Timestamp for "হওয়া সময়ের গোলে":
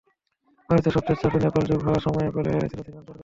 1.85-2.49